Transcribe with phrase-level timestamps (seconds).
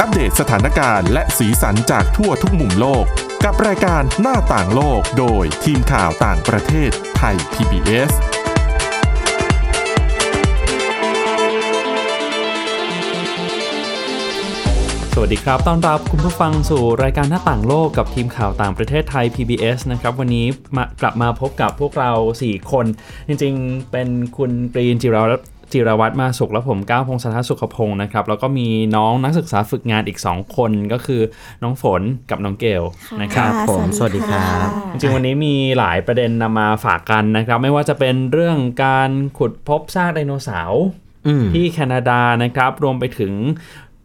[0.00, 3.04] อัปเดตสถานการณ์และสีสันจากทั่วทุกมุมโลก
[3.44, 8.12] กับรายการหน้าต่างโลกโดยทีมข่าวต่างประเทศไทย PBS
[15.16, 22.10] สวัสดีครับ ต้อนรับคุณผู้ฟังสู่รายการหน้าต่างโลกกับทีมข่าวต่างประเทศไทย PBS นะครับ วันนี้มากลับมาพบกับพวกเรา
[22.44, 22.86] 4 คน
[23.28, 31.22] จริงๆ เป็นคุณปรีนจิรวัตร จิรวัตรมาสุขและผมก้าวพงศธรสุขพงศ์นะครับแล้วก็มีน้องนักศึกษาฝึกงานอีก 2 คนก็คือ
[31.62, 32.82] น้องฝนกับน้องเกล
[33.22, 40.84] นะครับครับผมสวัสดีครับจริงๆวันนี้มีหลายประเด็นนำมาฝากกันนะครับ ไม่ว่าจะเป็นเรื่องการขุดพบซากไดโนเสาร์
[41.26, 43.32] อืมที่แคนาดานะครับ รวมไปถึง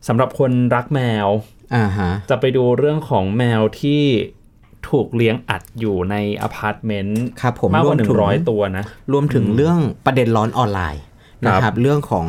[0.07, 1.27] สำหรับคนรักแมว
[1.76, 4.04] อ่าฮะจะไปดูเรื่องของแมวที่
[4.90, 11.01] ถูกเลี้ยงอัดอยู่ในอพาร์ตเมนต์ครับผมมากกว่ารวมถึง100ตัวนะ รวมถึงเรื่องประเด็นร้อนออนไลน์
[11.45, 12.27] นะคครัรับบเรื่องของ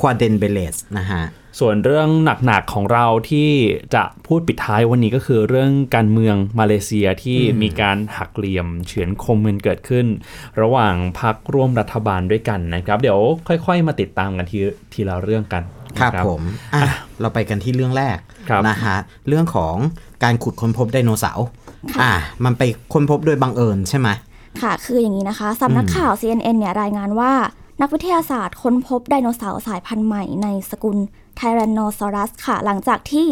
[0.00, 1.24] ควาเดนเบเลสนะฮะ
[1.60, 2.08] ส่วนเรื่อง
[2.46, 3.50] หนักๆของเราที่
[3.94, 10.06] จะพูดปิดท้ายวันนี้ก็คือเรื่องการเมืองมาเลเซียที่มีการหักเหลี่ยมเฉือนคมกันเกิดขึ้น
[10.60, 14.58] ระหว่างพักร่วมรัฐบาลด้วยกันนะครับ เดี๋ยวค่อยๆ มาติดตามกันที
[14.92, 15.62] ทีละเรื่องกัน
[15.98, 16.42] ครับนะผม
[16.74, 16.82] อะ
[17.20, 18.16] เราไปกันที่เรื่องแรก
[18.48, 18.96] ครับนะฮะ
[19.28, 19.76] เรื่องของ
[20.24, 21.46] การขุดค้นพบไดโนเสาร์
[22.02, 22.12] อะ
[22.44, 24.08] มันไปค้นพบโดยบังเอิญใช่ไหม
[24.62, 27.32] ค่ะ คืออย่างนี้นะคะสำนักข่าว CNN เนี่ยรายงานว่า
[27.80, 30.98] นักวิทยาศาสตร์ค้นพบไดโนเสาร์สายพันธุ์ใหม่ในสกุล
[31.36, 33.26] ไทแรนโนซอรัสค่ะ หลังจากที่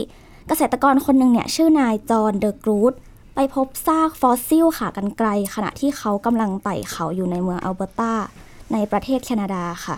[0.48, 2.92] เกษตรกรคนหนึ่งเนี่ย ชื่อนายจอห์นเดอ กรูต
[3.34, 8.14] ไปพบซากฟอสซิลขากรรไกร ขณะที่เขากำลังไต่เขาอยู่ในเมืองอัลเบอร์ตา
[8.72, 9.96] ในประเทศแคนาดาค่ะ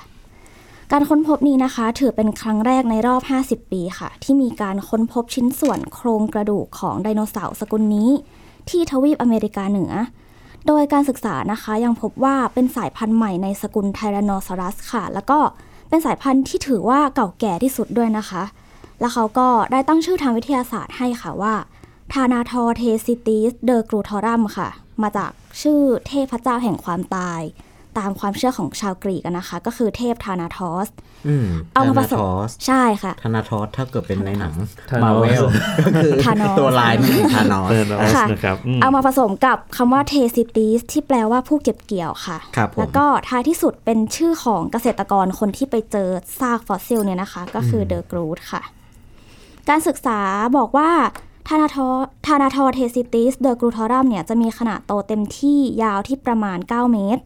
[0.93, 8.11] การค้นพบนี้นะคะ ถือเป็นครั้งแรกในรอบ 50 ปีค่ะ ที่มีการค้นพบชิ้นส่วนโครงกระดูกของไดโนเสาร์สกุลนี้
[8.69, 9.93] ที่ทวีปอเมริกาเหนือ
[10.67, 15.39] โดยการศึกษานะคะยังพบว่าเป็นสายพันธุ์ใหม่ในสกุลไทแรนโนซอรัสค่ะ แล้วก็
[15.89, 18.43] เป็นสายพันธุ์ที่ถือว่าเก่าแก่ที่สุดด้วยนะคะ
[19.01, 21.55] แล้วเขาก็ได้ตั้งชื่อทางวิทยาศาสตร์ให้ค่ะว่า
[22.13, 24.69] ทานาทอเทซิติสเดอกรูทอรัมค่ะ
[25.03, 25.31] มาจาก
[25.63, 27.41] ชื่อเทพเจ้าแห่งความตาย
[27.99, 30.89] ตามความเชื่อของชาวกรีกอะนะคะ ก็คือเทพทานาทอส
[31.29, 34.55] อืมเอามาผสมทอสใช่ค่ะธนาทอสถ้าเกิดเป็นในหนัง
[34.91, 35.45] Thanos Marvel
[35.87, 37.85] ก็คือ Thanos ตัวร้ายนี่คือธานอสเออ
[38.17, 46.09] ค่ะนะครับอืมเอามาผสมกับคำว่าเทซิติสที่แปลว่าผู้เก็บเกี่ยวค่ะครับผมแล้วก็ท้ายที่สุดเป็นชื่อของเกษตรกรคนที่ไปเจอ
[46.41, 48.63] ซากฟอสซิลเนี่ยนะคะ ก็คือเดอ กรูตค่ะ
[49.69, 50.21] การศึกษา
[50.57, 50.91] บอกว่า
[51.49, 51.89] ทานาทอ
[52.27, 57.23] ทานาทอเทซิติสเดอกรูทอรัมเนี่ยจะมีขนาดโตเต็มที่ยาวที่ประมาณ 9 เมตร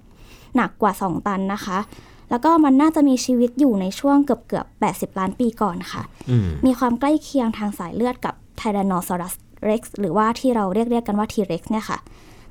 [0.57, 1.79] หนักกว่า 2 ตันนะคะ
[2.31, 9.35] แล้วก็มันน่าจะมีชีวิตอยู่ในช่วงเกือบเกือบๆ80 ล้านปีก่อนค่ะอืมมีความใกล้เคียงทางสายเลือดกับไทแรนโนซอรัส
[9.65, 11.99] เร็กซ์หรือว่าที่เราเรียกเรียกกันว่าทีเร็กซ์เนี่ยค่ะ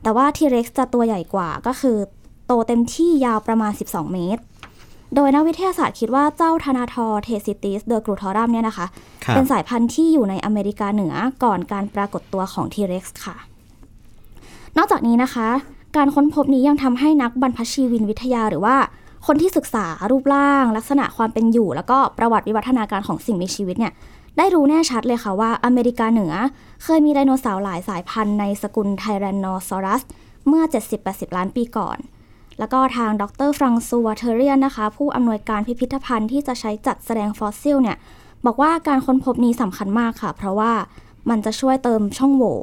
[0.03, 1.97] แต่ว่าทีเร็กซ์จะตัวใหญ่กว่าก็คือ
[2.45, 4.41] โตเต็มที่ยาวประมาณ 12 เมตร
[5.16, 8.85] โดยนักวิทยาศาสตร์คิดว่าเจ้าทานาทอเทซิติสเดอกรูทอรัมเนี่ยนะคะ
[9.25, 13.35] ครับเป็นสายพันธุ์ที่อยู่ในอเมริกาเหนือก่อนการปรากฏตัวของทีเร็กซ์ค่ะ
[14.77, 15.49] นอกจากนี้นะคะ
[15.97, 18.75] การค้นพบนี้ยังทำให้นักบรรพชีวินวิทยาหรือว่า
[19.25, 23.94] คนที่ศึกษารูปร่าง ลักษณะความเป็นอยู่ แล้วก็ประวัติวิวัฒนาการของสิ่งมีชีวิตเนี่ย
[24.38, 26.34] ได้รู้แน่ชัดเลยค่ะว่าอเมริกาเหนือ
[26.84, 30.01] เคยมีไดโนเสาร์หลายสายพันธุ์ในสกุลไทแรนโนซอรัส
[30.47, 30.63] เมื่อ
[31.00, 31.97] 70-80 ล้านปีก่อน
[32.59, 37.97] แล้วก็ทางดรฟรังซัวเทเรียนนะคะ ผู้อำนวยการพิพิธภัณฑ์ที่จะใช้จัดแสดงฟอสซิลเนี่ย
[38.45, 40.72] บอกว่าการค้นพบนี้สำคัญมากค่ะ เพราะว่า
[41.29, 42.57] มันจะช่วยเติมช่องโหว่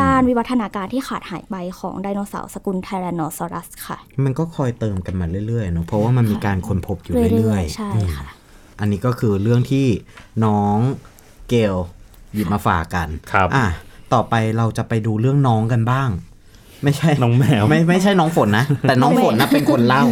[0.00, 8.28] ด้านวิวัฒนาการที่ขาดหายไปของไดโนเสาร์สกุลไทแรนโนซอรัสค่ะ มันก็คอยเติมกันมาเรื่อยๆเนอะเพราะว่ามันมีการค้นพบอยู่เรื่อยๆใช่อืมค่ะ
[8.80, 9.86] อันนี้ก็คือเรื่องที่
[10.44, 10.78] น้อง
[11.48, 11.76] เกล
[12.34, 13.66] หยิบมาฝากกันครับอะ
[14.12, 16.08] ต่อไปเราจะไปดูเรื่องน้องกันบ้าง
[16.84, 20.04] ไม่ใช่น้องแมวไม่ไม่ใช่น้องฝนนะ แต่น้องฝนนะเป็นคนเล่า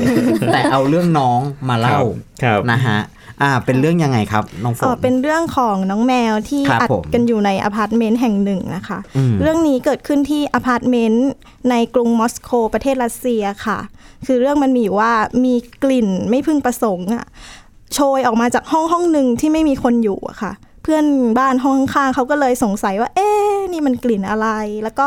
[0.53, 2.00] แต่เอาเรื่องน้องมาเล่า
[2.43, 2.99] ครับนะฮะ
[3.43, 11.29] อ่า เป็นเรื่องยังไงครับน้องฝน เอ่อเป็นเรื่องของน้องแมวที่ครับอัดผมกันอยู่ในอพาร์ตเมนต์แห่งหนึ่งนะคะอืมเรื่องนี้เกิดขึ้นที่อพาร์ตเมนต์
[11.71, 13.79] ในกรุงมอสโกประเทศรัสเซียค่ะ
[14.27, 15.13] คือเรื่องมันมีอยู่ว่า
[15.45, 17.27] มีกลิ่นไม่พึงประสงค์อะ
[17.95, 21.05] โชยออกมาจากห้องห้องหนึ่งที่ไม่มีคนอยู่อะค่ะ เพื่อน
[21.39, 24.49] บ้านห้องข้างๆเขาก็เลยสงสัยว่า เอ๊ะนี่มันกลิ่นอะไร
[24.82, 25.06] แล้วก็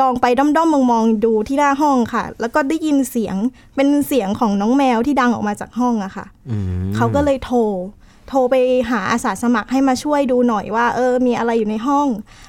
[0.00, 3.36] ลองไปด้อมๆมองๆดูที่หน้าห้องค่ะ แล้วก็ได้ยินเสียง
[3.76, 6.56] เป็นเสียงของน้องแมวที่ดังออกมาจากห้องอะค่ะอื
[6.88, 7.58] มเขาก็เลยโทร
[8.28, 8.54] โทรไป
[8.90, 12.06] หาอาสาสมัครให้มาช่วยดูหน่อยว่า เออ มีอะไรอยู่ในห้อง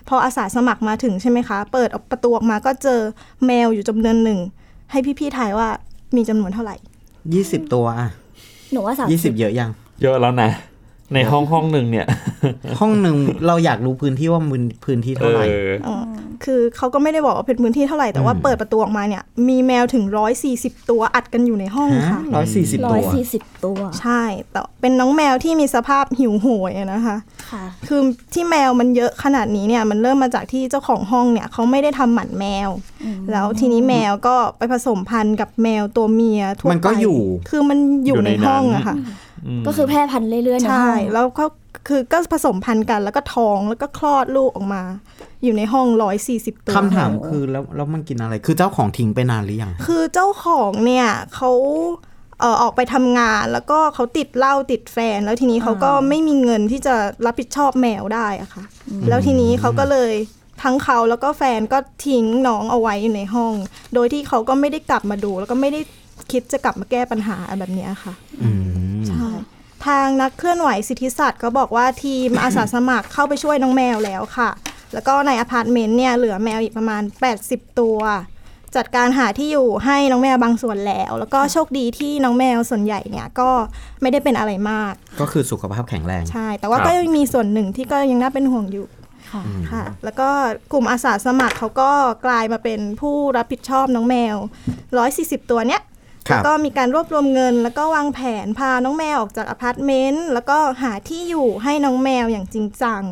[0.09, 2.99] พออาสาสมัครมาถึงใช่ไหมคะ เปิดออกประตูออกมาก็เจอ
[3.45, 4.39] แมวอยู่จำนวนหนึ่ง
[4.91, 5.69] ให้พี่ๆทายว่า
[6.15, 6.75] มีจำนวนเท่าไหร่
[7.33, 8.09] ยี่สิบตัวอะ
[8.71, 9.69] หนูว่าสามยี่สิบเยอะยัง
[10.01, 10.49] เยอะแล้วนะ
[11.13, 12.07] ในห้องห้องหนึ่งเนี่ย
[12.79, 13.15] ห้องหนึ่ง
[13.47, 15.95] เราอยากรู้พื้นที่ว่ามันพื้นที่เท่าไหร่เอออ๋อ
[16.43, 20.03] คือเขาก็ไม่ได้บอกว่าเป็นพื้นที่เท่าไหร่แต่ว่าอืมเปิดประตูออกมาเนี่ย มีแมวถึง
[20.47, 24.21] 140ตัวอัดกันอยู่ในห้องค่ะร้อยสี่สิบร้ตัอยวสี่สิบตัว ใช่
[24.51, 27.17] แต่เป็นน้องแมวที่มีสภาพหิวโหยอะนะคะ
[27.51, 28.01] ค่ะคือ
[28.33, 32.69] ที่แมวมันเยอะขนาดนี้เนี่ยมันเริ่มมาจากที่เจ้าของห้องเนี่ยเขาไม่ได้ทำหมันแมว
[33.31, 37.19] แล้วทีนี้แมวก็ไปผสมพันธุ์กับแมวตัวเมียทั่วไปมันก็อยู่
[37.49, 38.95] คือมันอยู่อยู่ในในห้องนั้นอะค่ะ
[39.67, 41.45] ก็คือแพร่พันธุ์เรื่อยๆในใช่ห้องแล้วก็
[41.87, 44.83] คือก็ผสมพันธุ์กัน แล้วก็ท้องแล้วก็คลอดลูกออกมา
[45.43, 51.51] อยู่ในห้องร้อยสี่สิบตัวคำถามคือแล้วแล้วมันกินอะไร คือเจ้าของทิ้งไปนานหรือยัง คือเจ้าของเนี่ยเขา
[52.39, 56.95] เอ่อออกไปทำงานแล้วก็เขาติดเหล้าติดแฟน แล้วทีนี้เขาก็ไม่มีเงินที่จะ
[57.25, 58.63] รับผิดชอบแมวได้อะค่ะ
[59.09, 60.13] แล้วทีนี้เขาก็เลย
[60.63, 63.53] ทั้งเขาแล้วก็แฟนก็ทิ้งน้องเอาไว้อยู่ในห้อง
[63.93, 65.81] โดยที่เขาก็ไม่ได้กลับมาดู แล้วก็ไม่ได้
[66.31, 68.13] คิดจะกลับมาแก้ปัญหาแบบเนี้ยค่ะ
[68.43, 68.72] อืมใช่
[69.85, 74.49] ทางนักเคลื่อนไหวสิทธิสัตว์ก็บอกว่าทีมอาสาสมัครเข้าไปช่วยน้องแมวแล้วค่ะ
[74.93, 77.01] แล้วก็ในอพาร์ตเมนต์เนี่ยเหลือแมวอีกประมาณ
[77.41, 77.99] 80 ตัว
[78.75, 83.49] จัดการหาที่อยู่ให้น้องแมวบางส่วนแล้ว แล้วก็โชคดีที่น้องแมวส่วนใหญ่เนี่ยก็
[84.01, 88.87] ไม่ได้เป็นอะไรมาก ก็คือสุขภาพแข็งแรง ใช่ แต่ว่าครับก็ยังมีส่วนหนึ่งที่ก็ยังน่าเป็นห่วงอยู่
[89.31, 90.29] ค่ะค่ะ แล้วก็
[90.71, 91.91] กลุ่มอาสาสมัครเขาก็
[92.25, 94.35] กลายมาเป็นผู้รับผิดชอบน้องแมว
[94.93, 95.92] 140 ตัวเนี้ยครับ
[96.27, 103.03] แล้วก็มีการรวบรวมเงิน แล้วก็วางแผนพาน้องแมวออกจากอพาร์ตเมนต์แล้วก็หาที่อยู่ให้น้องแมวอย่างจริงจัง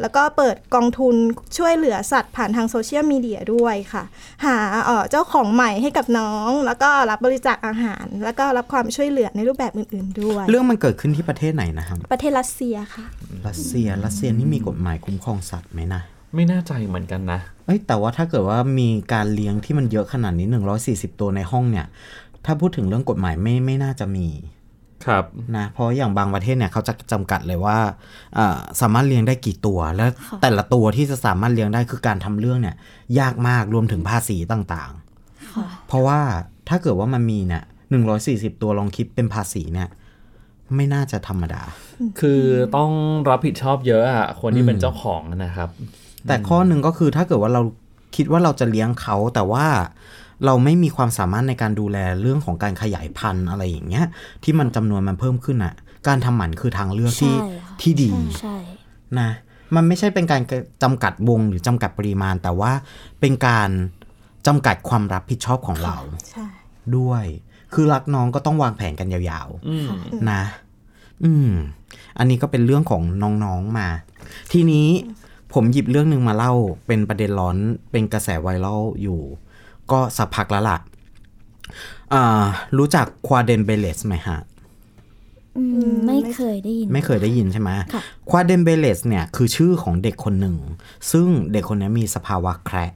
[0.00, 1.14] แล้วก็เปิดกองทุน
[1.58, 4.04] ช่วยเหลือสัตว์ผ่านทางโซเชียลมีเดียด้วยค่ะ
[4.44, 13.04] หาเอ่อเจ้าของใหม่ให้กับน้อง แล้วก็รับบริจาคอาหาร แล้วก็รับความช่วยเหลือในรูปแบบอื่น ๆ ด้วย เรื่องมันเกิดขึ้นที่ประเทศไหนนะครับประเทศรัสเซียค่ะ
[13.46, 16.02] รัสเซียรัสเซียนี่มีกฎหมายคุ้มครองสัตว์ไหมนะ
[16.34, 20.48] ไม่แน่ใจเหมือนกันนะ เอ้ยแต่ว่าถ้าเกิดว่ามีการเลี้ยงที่มันเยอะขนาดนี้
[20.84, 21.86] 140 ตัวในห้องเนี่ย
[22.46, 24.28] ถ้าพูดถึงเรื่องกฎหมายไม่ไม่น่าจะมี
[25.06, 25.24] ครับ
[25.56, 27.78] นะเพราะอย่างบางประเทศเนี่ยเขาจะจำกัดเลยว่า
[28.34, 30.10] เอ่อสามารถเลี้ยงได้กี่ตัว แล้ว
[30.42, 32.76] แต่ละตัวที่จะสามารถเลี้ยงได้คือการทำเรื่องเนี่ย
[33.18, 36.20] ยากมากรวมถึงภาษีต่างๆ เพราะว่า
[36.68, 37.62] ถ้าเกิดว่ามันมีเนี่ย
[38.12, 39.88] 140ตัวลองคิดเป็นภาษีเนี่ย
[40.74, 41.62] ไม่น่าจะธรรมดา
[42.20, 42.42] คือ
[42.76, 42.90] ต้อง
[43.30, 45.68] รับผิดชอบเยอะอะคนที่เป็นเจ้าของนะครับ
[46.26, 47.62] แต่ข้อหนึ่งก็คือถ้าเกิดว่าเรา
[48.16, 49.66] คิดว่าเราจะเลี้ยงเขาแต่ว่า
[50.44, 54.06] เราไม่มีความสามารถในการดูแลเรื่องของการขยายพันธุ์อะไรอย่างเงี้ย
[54.44, 55.74] ที่มันจำนวนมันเพิ่มขึ้นอะ
[56.08, 58.56] การทำหมันคือทางเลือกที่ใช่ค่ะที่ดีใช่ใช่
[59.20, 59.30] นะ
[59.74, 60.42] มันไม่ใช่เป็นการ
[60.82, 62.72] จำกัดวงหรือจำกัดปริมาณ แต่ว่า
[63.20, 63.70] เป็นการ
[64.46, 65.96] จำกัดความรับผิดชอบของเรา
[66.30, 66.46] ใช่
[66.96, 67.24] ด้วย
[67.74, 69.88] คือรักน้องก็ต้องวางแผนกันยาวๆอืม
[70.30, 70.42] นะ
[71.24, 71.50] อืม
[72.18, 73.02] อันนี้ก็เป็นเรื่องของ
[73.44, 73.88] น้องๆมา
[74.52, 74.88] ทีนี้
[75.52, 76.52] ผมหยิบเรื่องหนึ่งมาเล่า
[76.86, 77.56] เป็นประเด็นร้อน
[77.90, 79.20] เป็นกระแสไวรัลอยู่
[79.92, 80.78] ก็สักพักแล้วล่ะ
[82.12, 82.44] อ่า
[82.78, 84.38] รู้จักควาเดนเบเลสไหมฮะ
[85.56, 90.56] อืมไม่เคยได้ยิน ไม่เคยได้ยินใช่ไหมค่ะควาเดนเบเลสเนี่ยคือชื่อของเด็กคนหนึ่ง
[91.10, 92.92] ซึ่งเด็กคนนี้มีสภาวะแคระ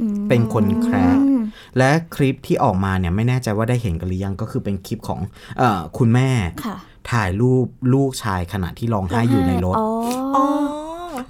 [0.00, 1.42] อืมเป็นคนแคระอืม
[1.78, 5.20] และคลิปที่ออกมาเนี่ยไม่แน่ใจว่าได้เห็นกันหรือยังก็คือเป็นคลิปของ
[5.58, 6.30] เออคุณแม่
[6.64, 6.76] ค่ะ
[7.10, 9.88] ถ่ายรูปลูกชายขณะที่ร้องไห้อยู่ในรถอ๋อ
[10.36, 10.44] อ๋อ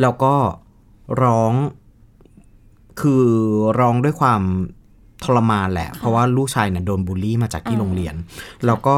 [0.03, 0.35] แล้วก็
[1.23, 1.53] ร้อง
[3.01, 3.25] คือ
[3.79, 4.43] ร้องด้วยความ
[5.25, 8.15] ทรมานแหละ เพราะว่าลูกชายเนี่ยโดนบูลลี่มาจากที่โรงเรียน
[8.67, 8.97] แล้วก็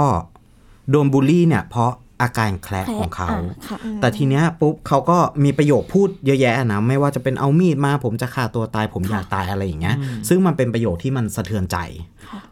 [0.90, 1.92] โดนบูลลี่เนี่ย เพราะ
[2.22, 9.96] อาการแคระแคระของเขาอ่าค่ะแต่ทีเนี้ยปุ๊บเขาก็มีประโยคพูดเยอะแยะนะ ไม่ว่าจะเป็นเอามีดมา ผมจะฆ่าตัวตายผมอยากตายอะไรอย่างเงี้ย
[10.28, 11.76] ซึ่งมันเป็นประโยคที่มันสะเทือนใจ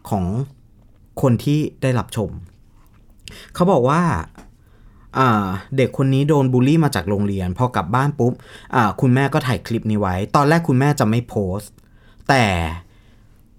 [0.09, 0.25] ของ
[1.23, 2.31] คนที่ได้รับชม
[3.55, 4.52] เขาบอกว่าอ่า
[5.77, 8.33] เด็กคนนี้โดนบูลลี่มาจากโรงเรียน พอกลับบ้านปุ๊บ
[8.75, 11.71] อ่าคุณแม่ก็ถ่ายคลิปนี้ไว้ ตอนแรกคุณแม่จะไม่โพสต์
[12.29, 12.45] แต่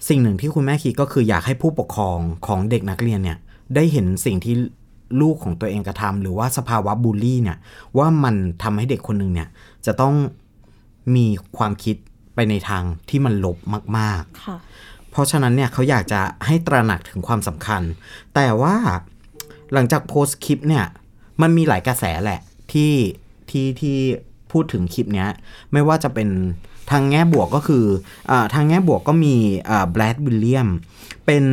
[0.07, 3.37] สิ่งหนึ่งที่คุณแม่คิดก็คืออยากให้ผู้ปกครองของเด็กนักเรียนเนี่ย
[3.75, 4.55] ได้เห็นสิ่งที่
[5.21, 7.57] ลูกของตัวเองกระทำหรือว่าสภาวะบูลลี่เนี่ย
[7.97, 9.49] ว่ามันทำให้เด็กคนหนึ่งเนี่ย
[9.85, 10.13] จะต้อง
[11.15, 11.25] มี
[11.57, 11.95] ความคิด
[12.35, 13.57] ไปในทางที่มันลบ
[13.97, 14.57] มากๆค่ะ
[15.11, 17.81] เพราะฉะนั้นเนี่ยเขาอยากจะให้ตระหนักถึงความสำคัญ
[18.35, 18.75] แต่ว่า
[19.73, 20.85] หลังจากโพสต์คลิปเนี่ย
[21.41, 22.39] มันมีหลายกระแสแหละ
[22.71, 22.93] ที่
[23.49, 23.97] ที่ที่
[24.51, 25.29] พูดถึงคลิปเนี้ย
[25.71, 26.29] ไม่ว่าจะเป็น
[26.91, 27.85] ทางแง่บวกก็คือ
[28.31, 29.35] อาทางแง่บวกก็มี
[29.91, 30.69] แบรดวิลเลียม
[31.25, 31.43] เป็น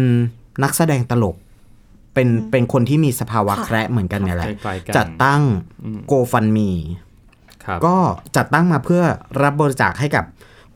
[0.62, 1.36] นักแสดงตลก
[2.14, 5.42] เป็นเป็นคนที่มีสภาวะค่ะแคระเหมือนกันเนี่ยแหละคล้ายๆกันจัดตั้ง
[6.06, 6.70] GoFundMe
[7.64, 7.96] ครับก็
[8.36, 9.02] จัดตั้งมาเพื่อ
[9.42, 10.24] รับบริจาคให้กับ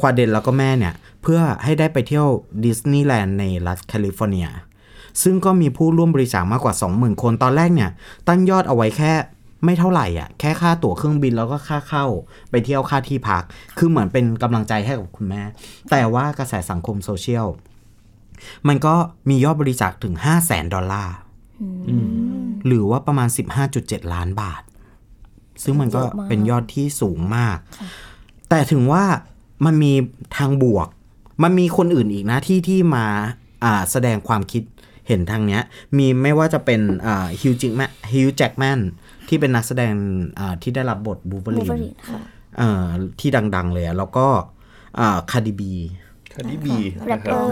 [0.00, 2.26] ควาเดนแล้วก็แม่เนี่ย เพื่อให้ได้ไปเที่ยว
[2.64, 4.48] ดิสนีย์แลนด์ในรัฐแคลิฟอร์เนีย
[5.22, 7.90] ซึ่งก็มีผู้ร่วมบริจาคมากกว่า 20,000 คน ตอนแรกเนี่ย
[8.28, 9.12] ตั้งยอดเอาไว้แค่
[9.64, 12.06] ไม่เท่าไหร่อะ แค่ค่าตั๋วเครื่องบินแล้วก็ค่าเข้า
[12.50, 13.42] ไปเที่ยวค่าที่พัก
[13.78, 15.42] คือเหมือนเป็นกำลังใจให้กับคุณแม่
[15.90, 17.46] แต่ว่ากระแสสังคมโซเชียล
[18.68, 18.94] มันก็
[19.28, 21.14] มียอดบริจาคถึง 5 0 0แสนดอลลาร์
[22.66, 23.28] หรือว่าประมาณ
[23.70, 24.62] 15.7 ล้านบาท
[25.62, 27.88] ซึ่งมันก็เยอะมากเป็นยอดที่สูงมากค่ะ
[28.48, 29.04] แต่ถึงว่า
[29.64, 29.92] มันมี
[30.36, 30.88] ทางบวก
[31.42, 33.06] มันมีคนอื่นอีกนะที่ที่มา
[33.64, 34.62] อ่าแสดงความคิด
[35.08, 35.62] เห็นทางเนี้ย
[35.96, 38.80] มีไม่ว่าจะเป็นอ่าฮิวจ์แจ็กแมน ฮิวแจ็กแมน
[39.28, 39.94] ที่เป็นนักแสดง
[40.38, 42.20] อ่าที่ได้รับบทวูล์ฟเวอบูล์ฟเวอรีนค่ะ
[42.58, 42.84] เอ่อ
[43.20, 44.26] ที่ดัง ๆ เลยอะแล้วก็
[45.30, 45.72] คาร์ดิบี
[46.34, 47.50] คาร์ดิบีแรปเปอร์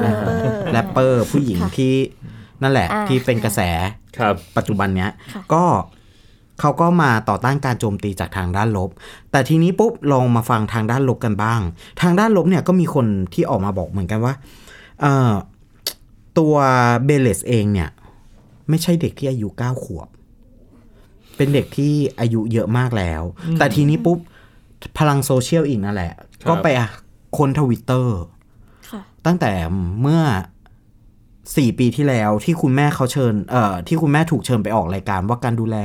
[0.72, 1.94] แรปเปอร์ผู้หญิงค่ะที่
[2.62, 3.60] นั่นแหละอ่าที่เป็นกระแส
[4.18, 5.64] ครับปัจจุบันเนี้ยค่ะก็
[6.60, 8.90] เขาก็มาต่อต้านการโจมตีจากทางด้านลบ
[9.30, 11.60] แต่ทีนี้ปุ๊บลองมาฟังทางด้านลบกันบ้าง
[12.02, 14.34] ทางด้านลบเนี่ยก็มีคนที่ออกมาบอกเหมือนกันว่า
[15.00, 15.32] เอ่อ
[16.38, 16.54] ตัว
[17.04, 17.90] เบย์ลส์เองเนี่ย
[18.68, 20.08] ไม่ใช่เด็กที่อายุ9ขวบ
[21.36, 23.22] เป็นเด็กที่อายุเยอะมากแล้ว
[23.58, 24.18] แต่ทีนี้ปุ๊บ
[24.98, 26.12] พลังโซเชียลอีกนั่นแหละ
[26.42, 26.68] ครับก็ไป
[27.38, 28.18] คนทวิตเตอร์
[28.90, 29.52] ค่ะตั้งแต่
[30.02, 30.22] เมื่อ
[31.56, 35.76] สี่ปีที่แล้วที่คุณแม่เขาเชิญ เอ่อ ที่คุณแม่ถูกเชิญไปออกรายการว่าการดูแล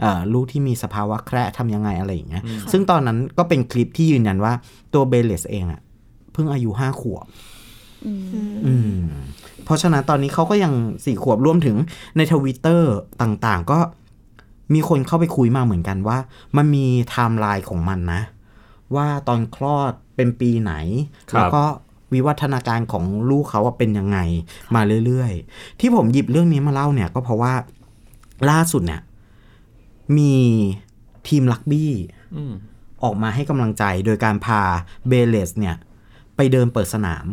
[0.00, 2.42] เอ่อ ลูกที่มีสภาวะแคระทำยังไงอะไรอย่างเงี้ย
[2.72, 4.52] ซึ่งตอนนั้นก็เป็นคลิปที่ยืนยันว่า
[4.94, 5.80] ตัวเบย์ลส์เองอะ
[6.32, 7.26] เพิ่งอายุห้าขวบ
[8.66, 9.00] อืม
[9.64, 10.72] เพราะฉะนั้นตอนนี้เขาก็ยัง
[11.04, 11.76] สี่ขวบรวมถึง
[12.16, 13.78] ในทวิตเตอร์ต่างๆ ก็
[14.74, 16.18] มีคนเข้าไปคุยมาเหมือนกันว่า
[16.56, 18.22] มันมีไทม์ไลน์ของมันนะ
[18.94, 20.72] ว่าตอนคลอดเป็นปีไหน
[21.30, 21.62] ครับแล้วก็
[22.12, 24.18] วิวัฒนาการของลูกเขาว่าเป็นยังไง
[24.74, 27.52] มาเรื่อยๆ ที่ผมหยิบเรื่องนี้มาเล่าเนี่ยก็เพราะว่า
[28.50, 29.02] ล่าสุดเนี่ย
[30.18, 30.34] มี
[31.28, 31.92] ทีมลักบี้
[32.36, 32.52] อืม
[33.02, 34.60] ออกมาให้กำลังใจโดยการพา
[35.08, 35.76] เบเลสเนี่ย
[36.36, 37.26] ไปเดินเปิดสนาม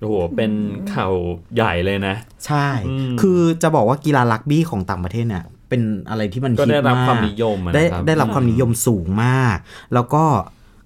[0.00, 0.52] โอ้โห เป็น
[0.94, 1.14] ข่าว
[1.54, 9.56] ใหญ่เลยนะ ใช่อืมคือจะบอกว่ากีฬารักบี้ของต่างประเทศเนี่ย เป็นอะไรที่มันก็ฮิตได้รับมากความนิยมอะได้นะครับได้รับความนิยมสูงมาก
[9.94, 10.24] แล้วก็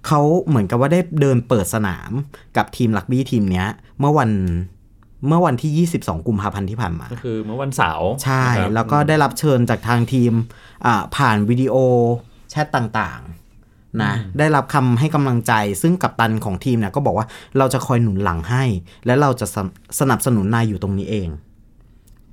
[0.06, 2.10] เขาเหมือนกับว่าได้เดินเปิดสนาม
[2.56, 3.68] กับทีมรักบี้ทีมเนี้ย
[4.00, 4.30] เมื่อวัน
[5.28, 10.32] เมื่อวันที่ 22 กุมภาพันธ์ที่ผ่านมา ก็คือเมื่อวันเสาร์ ใช่นะครับแล้วก็ได้รับเชิญจากทางทีม
[10.86, 11.74] อ่าผ่านวิดีโอ
[12.50, 13.49] แชทต่างๆ
[14.02, 17.26] นะได้รับคำให้กำลังใจ ซึ่งกัปตันของทีมเนี่ยก็บอกว่า
[17.58, 18.64] เราจะคอยหนุนหลังให้
[19.06, 19.66] และเราจะสน
[20.00, 21.28] สนับสนุนนายอยู่ตรงนี้เอง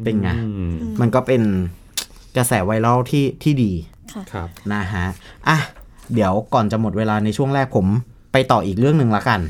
[0.04, 1.42] เป็นไงอืมมันก็เป็น
[2.38, 3.72] กระแสไวรัลที่ที่ดี
[4.34, 5.06] ครับนะฮะ
[5.48, 5.58] อะ
[6.14, 7.86] เดี๋ยวก่อนจะหมดเวลาในช่วงแรกผม
[8.32, 9.42] ไปต่ออีกเรื่องหนึ่งละกัน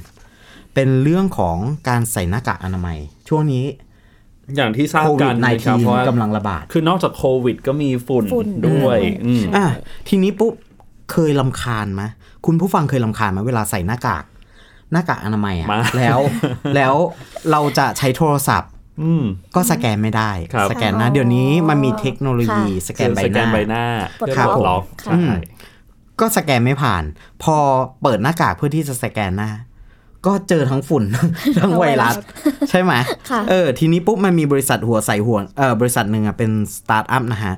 [0.73, 1.57] เป็นเรื่องของ
[1.89, 2.97] การใส่หน้ากากอนามัย
[3.29, 3.65] ช่วงนี้
[4.55, 9.65] อย่างที่ทราบโควิกัดนในนะคทีรับเพราะว่ากำลังระบาด คือนอกจากโควิดก็มีฝุ่นฝุ่นด้วยด้วยอืมอะ
[10.07, 10.53] ทีนี้ปุ๊บ
[11.11, 12.03] เคยลำคาญไหม
[12.45, 14.23] คุณผู้ฟังเคยลำคาญไหมเวลาใส่หน้ากาก
[14.91, 16.19] หน้ากากอนามัยอะมาแล้ว
[16.75, 16.95] แล้ว
[17.51, 18.71] เราจะใช้โทรศัพท์
[19.01, 19.23] อืม
[19.55, 23.83] ก็สแกนไม่ได้ครับสแกนหน้าเดี๋ยวนี้มันมีเทคโนโลยีค่ะสแกนใบสหแกน้านใบหน้า
[24.21, 25.37] ปลดเพื่อปลดล็ล็ออกกค่ะใช่
[26.19, 27.03] ก็สแกนไม่ผ่าน
[27.43, 27.55] พอ
[28.01, 29.51] เปิดหน้ากากเพื่อที่จะสแกนหน้า
[30.25, 31.03] ก็เจอทั้งฝุ่น
[31.61, 32.15] ทั้งไวรัส
[32.69, 32.93] ใช่ไหม
[33.31, 37.55] ค่ะเออ ทีนี้ปุ๊บมันมีบริษัทหัวใส่หัวเออบริษัทหนึ่งอะเป็นสตาร์ทอัพนะฮะ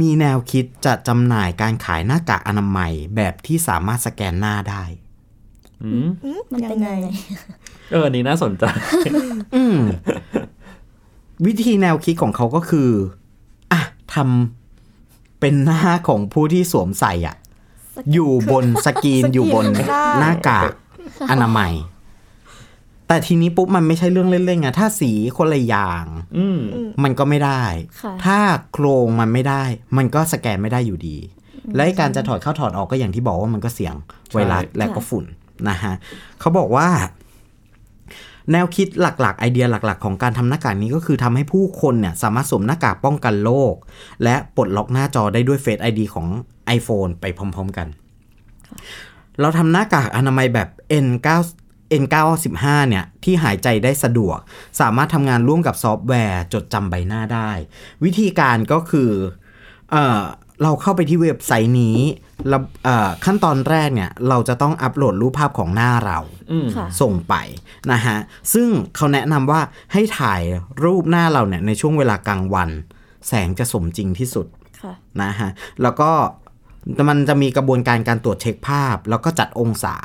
[0.00, 4.84] มีแนวคิดจะจำหน่ายการขายหน้ากากอนามัยแบบที่สามารถสแกนหน้าได้
[5.82, 6.08] อืม
[6.52, 6.90] มันเป็นยังไง
[7.92, 8.64] เออนี่น่าสนใจ
[9.54, 9.78] อืม
[11.46, 12.90] วิธีแนวคิดของเขาก็คือ
[13.72, 13.80] อะ
[14.14, 17.36] ทำเป็นหน้าของผู้ที่สวมใส่อะ
[18.12, 19.84] อยู่บนสกรีนสกรีนอยู่บนได้
[20.20, 20.70] หน้ากาก
[21.30, 21.72] อนามัย
[23.12, 26.04] แต่ทีนี้ปุ๊บมันไม่ใช่เรื่องเล่นๆไงถ้าสีคนละอย่าง
[26.38, 26.58] อืม
[27.02, 27.62] มันก็ไม่ได้
[28.02, 28.38] ค่ะถ้า
[28.72, 29.62] โครงมันไม่ได้
[29.96, 31.16] มันก็สแกนไม่ได้อยู่ดี
[31.74, 33.94] และไอ้การจะถอดเข้าถอดออกก็อย่างที่บอกว่ามันก็เสี่ยง
[34.32, 35.24] ไวรัสใช่และก็ฝุ่น
[35.68, 35.94] นะฮะ
[36.40, 36.88] เขาบอกว่า
[38.52, 43.74] แนวคิดหลักๆ ไอเดียหลักๆ ของการทำหน้ากากนี้ก็คือทำให้ผู้คนเนี่ยสามารถสวมหน้ากากป้องกันโรค
[44.22, 46.26] และปลดล็อกหน้าจอได้ด้วย Face ID ของ
[46.76, 47.88] iPhone ไปพร้อม ๆ กัน
[49.40, 50.68] เราทำหน้ากากอนามัยแบบ
[51.04, 51.28] N9
[52.02, 54.38] N95 เนี่ยที่หายใจได้สะดวก
[54.80, 57.50] สามารถทำงานร่วมกับซอฟต์แวร์ จดจำใบหน้าได้
[58.04, 59.10] วิธีการก็คือ
[59.90, 60.20] เออ
[60.62, 61.98] เราเข้าไปที่เว็บไซต์นี้
[62.48, 66.18] แล้วเอ่อขั้นตอนแรกเนี่ย เราจะต้องอัปโหลดรูปภาพของหน้าเรา
[66.52, 67.34] อืมค่ะส่งไป
[67.92, 68.16] นะฮะ
[68.54, 69.60] ซึ่งเขาแนะนำว่า
[69.92, 70.42] ให้ถ่าย
[70.84, 72.70] รูปหน้าเราเนี่ยในช่วงเวลากลางวัน
[73.28, 74.46] แสงจะสมจริงที่สุด
[74.82, 75.50] ค่ะนะฮะ
[75.82, 76.10] แล้วก็
[77.08, 79.96] มันจะมีกระบวนการการตรวจเช็คภาพ แล้วก็จัดองศา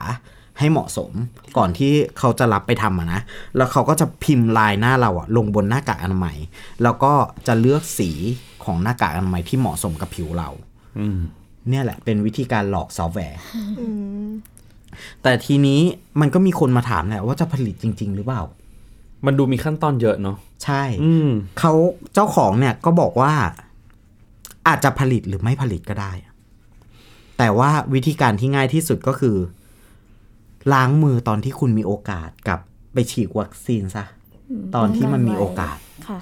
[0.60, 1.12] ให้เหมาะสม
[1.58, 3.22] ก่อนที่เขาจะรับไปทำอะนะ
[3.58, 6.38] แล้วเขาก็จะพิมพ์ลายหน้าเราอะลงบนหน้ากากอนามัย
[6.84, 7.14] แล้วก็
[7.48, 8.10] จะเลือกสี
[8.66, 10.50] ของหน้ากากอนามัยที่เหมาะสมกับผิวเรา
[11.00, 11.20] อืม
[11.70, 13.40] เนี่ยแหละเป็นวิธีการหลอกซอฟต์แวร์
[15.24, 15.82] แต่ทีนี้
[16.22, 18.42] มันก็มีคนมาถามแหละว่าจะผลิตจริง ๆ หรือเปล่า
[19.26, 21.74] มันดูมีขั้นตอนเยอะเนาะใช่อืมเขา
[22.14, 23.34] เจ้าของเนี่ยก็บอกว่า
[24.68, 26.12] อาจจะผลิตหรือไม่ผลิตก็ได้
[27.38, 29.38] แต่ว่าวิธีการที่ง่ายที่สุดก็คือ
[30.74, 32.60] ล้างมือตอนที่คุณมีโอกาสกับ
[32.94, 34.06] ไปฉีดวัคซีนซะ
[34.76, 36.20] ตอนที่มันมีโอกาสค่ะ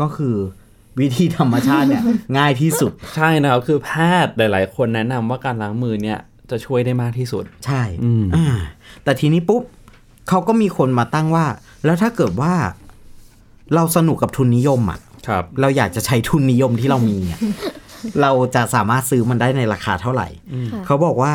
[0.00, 0.36] ก็คือ
[1.00, 2.02] วิธีธรรมชาติเนี่ย
[2.38, 3.90] ง่ายที่สุด ใช่นะครับ คือแพ
[4.24, 6.18] ทย์หลาย ๆ คนแนะนำว่าการล้างมือเนี่ย
[6.50, 8.46] จะช่วยได้มากที่สุด ใช่อืมอ่า
[9.04, 9.62] แต่ทีนี้ปุ๊บ
[10.28, 11.46] เขาก็มีคนมาตั้งว่า
[11.84, 12.52] แล้วถ้าเกิดว่า
[13.74, 17.40] เราสนุกกับทุนนิยมอะครับ เราอยากจะใช้ทุนนิยมที่เรามีเนี่ย
[18.20, 20.28] เราจะสามารถซื้อมันได้ในราคาเท่าไหร่
[20.86, 21.34] เขาบอกว่า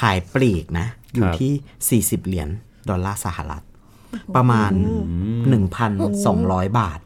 [0.00, 2.48] ขายปลีกนะ อยู่ครับที่ 40 เหรียญ
[2.88, 3.62] ดอลลาร์สหรัฐ
[4.36, 4.72] ประมาณ
[5.94, 7.00] 1,200 บาท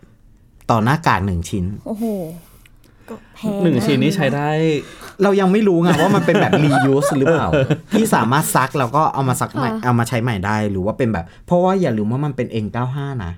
[0.70, 2.04] ต่อหน้ากากหนึ่งชิ้น โอ้โห
[3.34, 4.48] แพงหนึ่งชิ้นนี้ใช้ได้
[5.22, 7.48] เรายังไม่รู้ไงว่ามันเป็นแบบ reuse หรือเปล่า
[7.92, 13.32] ที่สามารถซักแล้วก็เอามาซักใหม่เอามาใช้ใหม่ได้หรือว่าเป็นแบบ เพราะว่าอย่าลืมว่ามันเป็น N95 นะ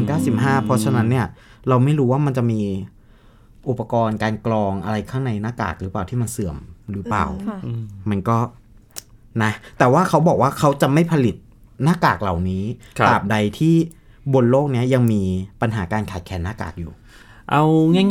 [0.00, 1.26] N95 เพราะฉะนั้นเนี่ย
[1.68, 2.60] เราไม่รู้ว่ามันจะมี
[3.68, 6.56] อุปกรณ์การกรองอะไรข้างในหน้ากากหรือเปล่าที่มันเสื่อม
[6.92, 7.58] หรือเปล่าค่ะ
[8.10, 8.36] มันก็
[9.42, 11.36] นะแต่ว่าเขาบอกว่าเขาจะไม่ผลิต
[11.84, 12.64] หน้ากากเหล่านี้
[12.98, 13.74] ครับตราบใดที่
[14.34, 15.22] บนโลกเนี้ยยังมี
[15.60, 16.92] ปัญหาการขาดแคลนหน้ากากอยู่
[17.50, 17.62] เอา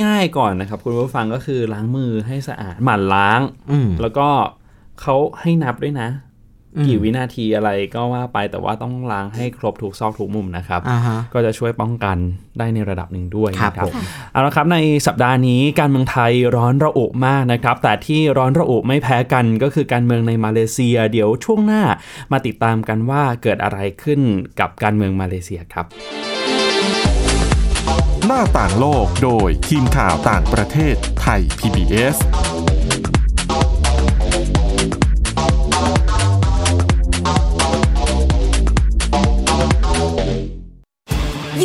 [0.04, 3.40] ง่าย ๆ ก่อนนะครับ คุณผู้ฟังก็คือล้างมือให้สะอาดหมั่นล้าง
[3.72, 4.28] อืมแล้วก็
[5.02, 6.33] เขาให้นับด้วยนะอืม
[6.86, 12.18] กี่วินาทีอะไรก็ว่าไปแต่ว่าต้องล้างให้ครบทุกซอกทุกมุมนะครับอ่าฮะก็จะช่วยป้องกัน
[12.60, 13.94] ได้ในระดับหนึ่งด้วยครับนะผม
[14.32, 14.78] เอาละครับใน
[15.08, 21.84] สัปดาห์นี้การเมืองไทยร้อนระอุมากนะครับ แต่ที่ร้อนระอุไม่แพ้กันก็คือการเมืองในมาเลเซีย เดี๋ยวช่วงหน้า
[22.32, 24.20] มาติดตามกันว่าเกิดอะไรขึ้น
[24.60, 25.86] กับการเมืองมาเลเซียครับ
[28.28, 32.18] หน้าต่างโลกโดยทีมข่าวต่างประเทศไทย PBS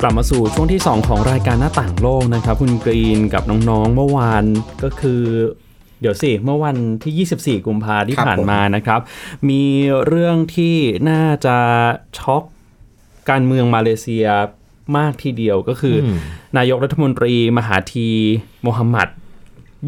[0.00, 4.44] กลับมาสู่ช่วงที่ 2 ของรายการหน้าต่างโลกนะครับ คุณกรีนกับน้องๆ เมื่อวาน
[4.82, 5.22] ก็คือ
[6.00, 9.00] เดี๋ยวสิ เมื่อวันที่ 24 กุมภาที่ครับผ่านผมมานะครับ
[9.48, 9.62] มี
[10.06, 10.76] เรื่องที่
[11.10, 11.56] น่าจะ
[12.18, 12.42] ช็อก
[13.30, 14.26] การเมืองมาเลเซีย
[14.96, 16.18] มากทีเดียวก็คืออม
[16.56, 18.08] นายกรัฐมนตรีมหาธี
[18.62, 19.08] โมฮัมหมัด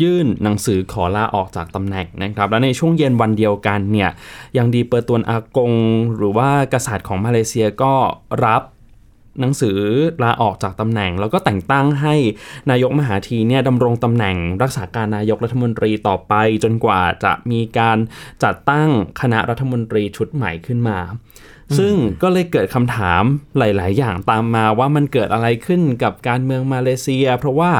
[0.03, 4.11] ยื่นหนังสือขอลาออกจากตำแหน่งนะครับ และในช่วงเย็นวันเดียวกันเนี่ย
[4.57, 5.73] ยังดีเปิดตวนอากง
[6.16, 7.95] หรือว่ากษัตริย์ของมาเลเซียก็
[8.45, 8.62] รับ
[9.40, 9.79] หนังสือ
[10.22, 12.14] ลาออกจากตำแหน่ง แล้วก็แต่งตั้งให้
[12.70, 17.99] นายกมหาธีเนี่ยดำรงตำแหน่ง รักษาการนายกรัฐมนตรีต่อไป จนกว่าจะมีการ
[18.44, 18.88] จัดตั้ง
[19.20, 20.99] คณะรัฐมนตรีชุดใหม่ขึ้นมา
[21.79, 23.22] ซึ่งก็เลยเกิดคำถาม
[23.59, 27.72] หลาย ๆ อย่างตามมาว่ามันเกิดอะไรขึ้นกับการเมืองมาเลเซีย เพราะว่า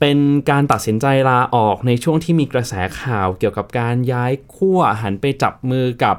[0.00, 0.18] เป็น
[0.50, 6.16] การตัดสินใจลาออกในช่วงที่มีกระแสข่าวเกี่ยวกับการย้ายขั้วหันไปจับมือกับ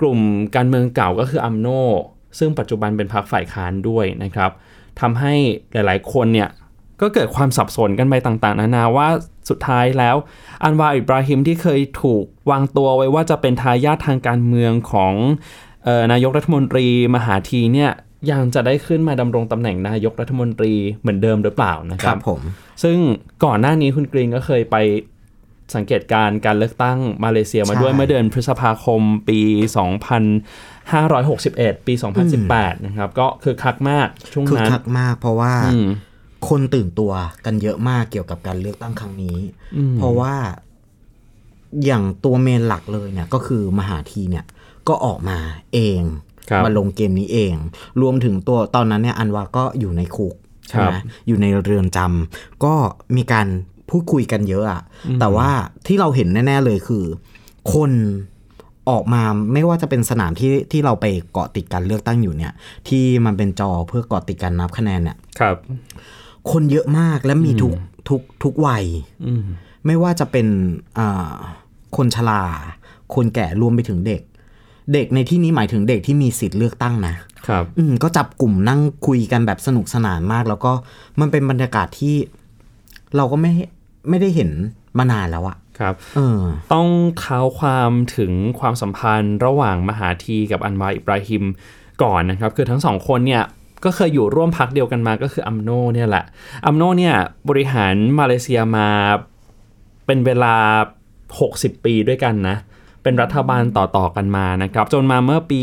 [0.00, 0.20] กลุ่ม
[0.54, 1.68] การเมืองเก่าก็คืออัมโน
[2.38, 4.50] ซึ่งปัจจุบันเป็นพรรคฝ่ายค้านด้วยนะครับ
[5.00, 5.34] ทำให้
[5.72, 6.48] หลาย ๆ คนเนี่ย
[7.00, 9.08] ก็เกิดความสับสนกันไปต่างๆ นานาว่า
[9.48, 10.16] สุดท้ายแล้ว
[10.62, 15.14] อันวาอิบราฮิมที่เคยถูกวางตัวไว้ว่าจะเป็นทายาททางการเมืองของ
[15.84, 17.90] เออนายกรัฐมนตรีมหาธีเนี่ย
[18.30, 22.40] ยังจะได้ขึ้นมาดำรงตำแหน่งนายกรัฐมนตรีเหมือนเดิมหรือเปล่านะคครัรับบผม
[22.82, 22.96] ซึ่ง
[23.44, 24.76] ก่อนหน้านี้คุณกรีนก็เคยไป
[25.74, 29.38] สังเกตการณ์การเลือกตั้งมาเลเซียมาด้วยใช่เมื่อเดือนพฤษภาคมปี
[30.94, 31.94] 2561 ปี
[32.40, 35.88] 2018 นะครับ ก็คือคักมากช่วงคือนั้นคักมากเพราะว่าอืม
[36.48, 37.12] คนตื่นตัว
[37.44, 39.38] กันเยอะมากเกี่ยวกับการเลือกตั้งครั้งนี้
[39.76, 40.34] อืมเพราะว่า
[41.84, 44.44] อย่างตัวเมนหลักเลยเนี่ยก็คือมหาทีเนี่ย
[44.88, 45.38] ก็ออกมา
[45.74, 46.00] เอง
[46.50, 47.54] ครับมาลงเกมนี้เอง
[48.00, 50.34] รวมถึงตัวตอนนั้นเนี่ยอันวาก็อยู่ในคุก
[50.68, 52.74] ใช่ไหมครับอยู่ในเรือนจำก็
[53.16, 53.46] มีการ
[53.90, 54.82] พูดคุยกันเยอะอะ
[55.20, 55.50] แต่ว่า
[55.86, 57.04] ที่เราเห็นแน่ ๆเลยคือ
[57.74, 57.90] คน
[58.90, 59.22] ออกมา
[59.52, 62.52] ไม่ว่าจะเป็นสนามที่ที่เราไปเกาะติดการเลือกตั้งอยู่เนี่ย
[62.88, 65.56] ที่มันเป็นจอเพื่อเกาะติดการนับคะแนนเนี่ยครับ
[66.50, 67.72] คนเยอะมากและมีทุก
[68.08, 68.84] ทุกทุกวัย
[69.26, 69.44] อืม
[69.86, 70.46] ไม่ว่าจะเป็น
[70.98, 71.34] อ่า
[71.96, 72.42] คนชรา
[73.14, 74.20] คนแก่รวมไปถึงเด็ก
[74.92, 77.14] เด็กในที่นี้หมายถึงเด็กที่มีสิทธิ์เลือกตั้งนะ
[77.48, 80.72] ครับ อืมก็จับกลุ่มนั่งคุยกันแบบสนุกสนานมาก แล้วก็
[81.20, 82.14] มันเป็นบรรยากาศที่
[83.16, 83.52] เราก็ไม่
[84.08, 84.50] ไม่ได้เห็น
[84.98, 86.40] มานานแล้วอะ ครับเออ
[86.72, 91.44] ต้องเท้าความถึงความสัมพันธ์ระหว่างมหาธีกับอันวาอิบราฮิม
[92.02, 93.44] ก่อนนะครับ คือทั้งสองคนเนี่ย
[93.84, 96.24] ก็เคยอยู่ร่วมพักเดียวกันมาก็คืออัมโนเนี่ยแหละ
[96.66, 97.14] อัมโนเนี่ย
[97.48, 98.88] บริหารมาเลเซียมา
[100.06, 100.54] เป็นเวลา
[101.20, 102.56] 60 ปีด้วยกันนะ
[103.02, 105.60] เป็นรัฐบาลต่อๆกันมานะครับ จนมาเมื่อปี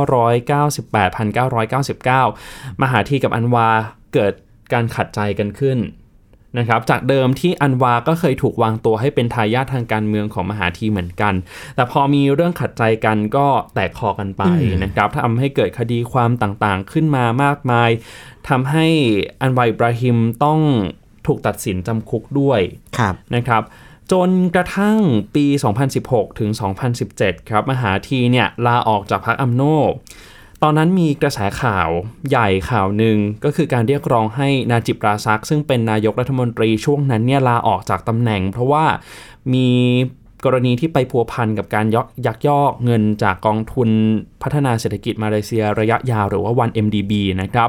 [0.00, 1.18] 1998
[2.20, 3.68] 1999 มหาธีกับอันวา
[4.14, 4.32] เกิด
[4.72, 5.78] การขัดใจกันขึ้น
[6.58, 11.34] นะครับจากเดิมที่อันวาก็เคยถูกวางตัวให้เป็นทายาททางการเมืองของมหาธีเหมือนกัน
[11.74, 14.42] แต่พอมีเรื่องขัดใจกันก็แตกคอกันไป
[14.82, 17.90] นะครับทำให้เกิดคดีความต่างๆขึ้นมามากมาย
[18.48, 18.86] ทำให้
[19.40, 20.60] อันวาอิบราฮิมต้อง
[21.26, 22.60] ถูกตัดสินจำคุกด้วย
[22.98, 23.62] ครับนะครับ
[24.12, 24.98] จนกระทั่ง
[25.34, 25.46] ปี
[25.92, 26.50] 2016 ถึง
[27.00, 29.62] 2017 ครับ มหาธีเนี่ยลาออกจากพรรคอัมโน
[30.62, 31.88] ตอนนั้นมีกระแสข่าว
[32.28, 38.84] ใหญ่ข่าวหนึ่งก็คือการเรียกร้องให้นาจิบราซัก ซึ่งเป็นนายกรัฐมนตรีช่วงนั้นเนี่ยลาออกจากตำแหน่ง เพราะว่า
[39.52, 39.68] มี
[40.44, 43.88] กรณีที่ไปพัวพันกับการยกยักยอกเงินจากกองทุน
[44.42, 47.68] พัฒนาเศรษฐกิจมาเลเซียระยะยาวหรือว่า 1MDB นะครับ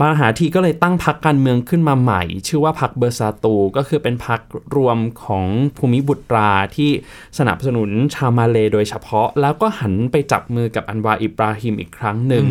[0.00, 4.40] มหาธีก็เลยตั้งพรรคการเมืองขึ้นมาใหม่ ชื่อว่าพรรคเบอร์ซาตู ก็คือเป็นพรรค
[4.76, 5.44] รวมของ
[5.78, 6.90] ภูมิบุตราที่
[7.38, 12.44] สนับสนุนชาวมาเลโดยเฉพาะ แล้วก็หันไปจับมือกับอันวาอิบราฮิมอีกครั้งหนึ่ง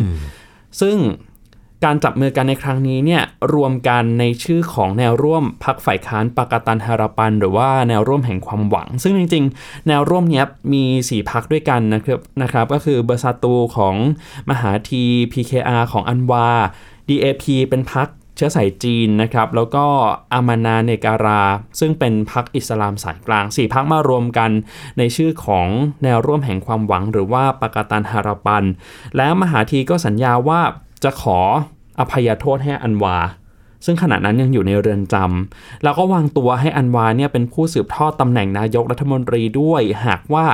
[0.80, 0.96] ซึ่ง
[1.84, 3.22] การจับมือกันในครั้งนี้เนี่ย
[3.54, 13.94] รวมกันในชื่อของแนวร่วมพักฝ่ายค้านปากาตันฮาราปัน หรือว่าแนวร่วมแห่งความหวัง ซึ่งจริงๆ แนวร่วมนี้มี 4 พักด้วยกันนะครับนะครับก็คือเบอร์ซาตูของ
[14.50, 16.48] มหาที PKR ของอันวา
[17.08, 19.84] DAP เป็นพักเชื้อสายจีนนะครับแล้วก็
[20.32, 21.42] อามานาเนการา
[21.80, 24.50] ซึ่งเป็นพักอิสลามสายกลาง4พักมารวมกัน
[24.98, 25.66] ในชื่อของ
[26.02, 28.64] แนวร่วมแห่งความหวัง หรือว่าปากาตันฮาราปัน
[29.16, 30.60] แล้วมหาทีก็สัญญาว่า
[31.04, 31.38] จะขอ
[32.00, 33.16] อภัยโทษให้อันวา
[33.84, 40.46] ซึ่งขณะนั้นยังอยู่ในเรือนจำแล้วก็วางตัวให้อันวาเนี่ยเป็นผู้สืบทอดตำแหน่งนายกรัฐมนตรีด้วยหากว่า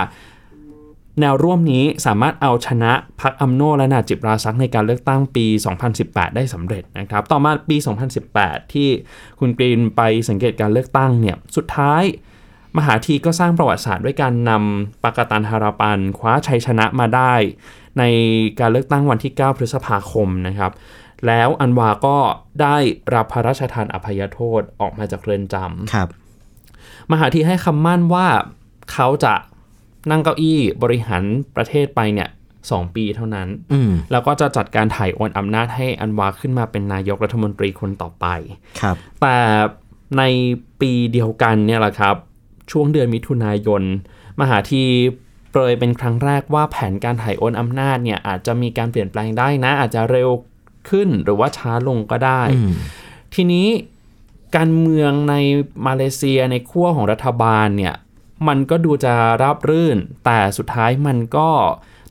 [1.21, 5.47] แนวร่วมนี้สามารถเอาชนะพรรคอัมโนและนาจิบราซักในการเลือกตั้งปี
[5.91, 7.77] 2018 ได้สำเร็จนะครับ ต่อมาปี
[8.25, 8.89] 2018 ที่
[9.41, 12.03] คุณกรีนไปสังเกตการเลือกตั้งเนี่ย สุดท้าย
[12.77, 17.35] มหาธีก็สร้างประวัติศาสตร์ด้วยการนำปากาตันฮาราปัน คว้าชัยชนะมาได้
[17.99, 18.05] ใน
[18.61, 20.73] การเลือกตั้งวันที่ 9 พฤษภาคมนะครับ
[21.27, 22.19] แล้วอันวาก็
[22.63, 22.77] ได้
[23.15, 26.09] รับพระราชทานอภัยโทษออกมาจากเรือนจำครับ
[27.13, 28.27] มหาธีให้คำมั่นว่า
[28.93, 29.35] เขาจะ
[30.11, 31.23] นั่งเก้าอี้บริหาร
[31.57, 32.29] ประเทศไปเนี่ย
[32.71, 38.27] สองปีเท่านั้นอืมแล้วก็จะจัดการถ่ายโอนอำนาจให้อันวาขึ้นมาเป็นนายกรัฐมนตรีคนต่อไป
[38.81, 39.37] ครับ แต่
[40.19, 40.23] ใน
[40.81, 42.17] ปีเดียวกันเนี่ยแหละครับ
[42.71, 43.83] ช่วงเดือนมิถุนายน
[44.41, 44.85] มหาธี
[45.53, 50.31] เปรยเป็นครั้งแรกว่าแผนการถ่ายโอนอำนาจเนี่ยอาจจะมีการเปลี่ยนแปลงได้นะ อาจจะเร็ว
[50.91, 52.73] ขึ้นหรือว่าช้าลงก็ได้อืม
[53.35, 53.69] ทีนี้
[54.57, 55.35] การเมืองใน
[55.87, 57.95] มาเลเซียในขั้วของรัฐบาลเนี่ย
[58.49, 61.49] มันก็ดูจะราบรื่น แต่สุดท้ายมันก็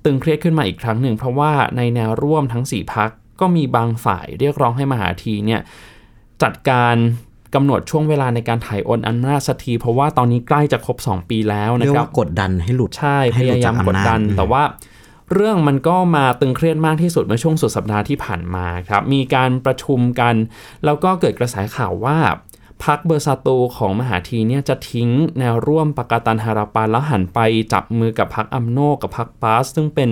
[0.06, 5.62] ตึงเครียดขึ้นมาอีกครั้งหนึ่ง เพราะว่าในแนวร่วมทั้ง 4พักก็มีบางฝ่ายเรียกร้องให้มหาธีเนี่ย
[6.43, 6.95] จัดการ
[7.56, 14.64] กำหนดช่วงเวลาในการถ่ายโอนอำนาจสักที เพราะว่าตอนนี้ใกล้จะครบ 2 ปีแล้วนะเรียกครับว่ากดดันให้หลุดใช่พให้หลุยายามจกดดันอำจแต่ว่า
[15.34, 20.36] เรื่องมันก็มาตึงเครียดมากที่สุดเมื่อช่วงสุดสัปดาห์ที่ผ่านมาครับ มีการประชุมกัน
[20.86, 22.18] แล้วก็เกิดกระแสข่าวว่า
[22.86, 27.39] พักเบอร์ซาตูของมหาธีเนี่ยจะทิ้งแนวร่วมปากาตันฮาราปานแล้วหันไป
[27.74, 30.10] จับมือกับพักอัมโนกับพักปาส ซึ่งเป็น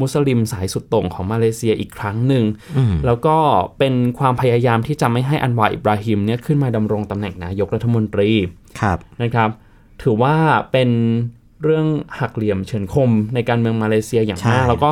[0.00, 2.44] มุสลิมสายสุดโต่งของมาเลเซียอีกครั้งหนึ่ง
[2.76, 3.36] อืมแล้วก็
[3.78, 8.30] เป็นความพยายามที่จะไม่ให้อันวาอิบราฮิมเนี่ยขึ้นมาดำรงตำแหน่งนายกรัฐมนตรี
[8.80, 9.50] ครับนะครับ
[10.02, 10.36] ถือว่า
[10.72, 10.90] เป็น
[11.62, 11.86] เรื่อง
[12.18, 14.90] หักเหลี่ยมเฉินคมในการเมืองมาเลเซียอย่างมากใช่แล้วก็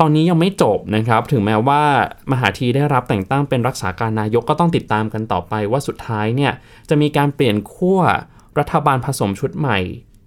[0.00, 1.82] ตอนนี้ยังไม่จบนะครับ ถึงแม้ว่า
[2.32, 6.52] มหาธีได้รับแต่งตั้งเป็นรักษาการนายกก็ต้องติดตามกันต่อไปว่าสุดท้ายเนี่ย
[6.88, 8.00] จะมีการเปลี่ยนขั้ว
[8.58, 9.78] รัฐบาลผสมชุดใหม่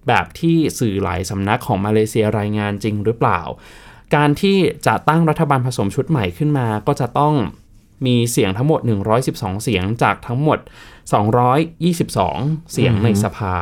[0.07, 3.39] แบบที่สื่อหลายสำนักของมาเลเซียรายงานจริงหรือเปล่า
[4.15, 4.57] การที่
[4.87, 7.33] จะตั้งรัฐบาลผสมชุดใหม่ขึ้นมา ก็จะต้อง
[8.05, 8.79] มีเสียงทั้งหมด
[9.21, 10.59] 112 เสียงจากทั้งหมด
[11.45, 13.55] 222 เสียงในสภา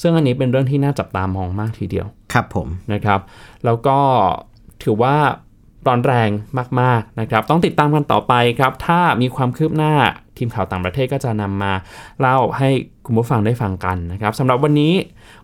[0.00, 3.20] ซึ่งอันนี้เป็นเรื่องที่น่าจับตามองมากทีเดียว ครับผมนะครับ
[3.64, 3.98] แล้วก็
[4.84, 5.16] ถือว่า
[5.86, 6.30] ร้อนแรง
[6.80, 9.92] มากๆนะครับ ต้องติดตามกันต่อไปครับ ถ้ามีความคืบหน้า
[10.38, 11.72] ทีมข่าวต่างประเทศก็จะนำมา
[12.20, 12.68] เล่าให้
[13.06, 14.92] คุณผู้ฟังได้ฟังกันนะครับสำหรับวันนี้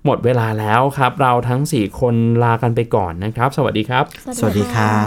[0.05, 4.05] หมดเวลาแล้วครับ เราทั้ง 4 คนลากันไปก่อนนะครับ สวัสดีครับ
[4.39, 5.07] สวัสดีครับ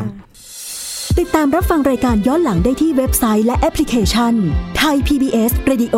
[1.19, 4.33] ติดตามรับฟังรายการย้อนหลังได้ที่เว็บไซต์และแอปพลิเคชัน
[4.77, 5.97] ไทย PBS Radio